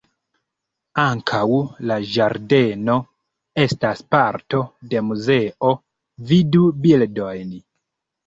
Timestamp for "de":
4.93-5.03